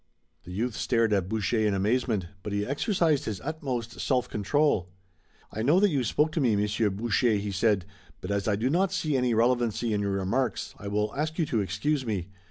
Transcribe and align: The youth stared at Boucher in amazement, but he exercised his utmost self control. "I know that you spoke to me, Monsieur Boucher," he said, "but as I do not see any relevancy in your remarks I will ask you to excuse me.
The 0.45 0.51
youth 0.51 0.73
stared 0.75 1.13
at 1.13 1.29
Boucher 1.29 1.59
in 1.59 1.75
amazement, 1.75 2.25
but 2.41 2.51
he 2.53 2.65
exercised 2.65 3.25
his 3.25 3.39
utmost 3.41 3.99
self 3.99 4.27
control. 4.27 4.89
"I 5.51 5.61
know 5.61 5.79
that 5.79 5.91
you 5.91 6.03
spoke 6.03 6.31
to 6.31 6.41
me, 6.41 6.55
Monsieur 6.55 6.89
Boucher," 6.89 7.35
he 7.35 7.51
said, 7.51 7.85
"but 8.19 8.31
as 8.31 8.47
I 8.47 8.55
do 8.55 8.71
not 8.71 8.91
see 8.91 9.15
any 9.15 9.35
relevancy 9.35 9.93
in 9.93 10.01
your 10.01 10.13
remarks 10.13 10.73
I 10.79 10.87
will 10.87 11.13
ask 11.15 11.37
you 11.37 11.45
to 11.45 11.61
excuse 11.61 12.03
me. 12.03 12.29